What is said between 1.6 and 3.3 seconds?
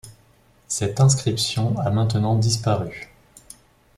a maintenant disparu.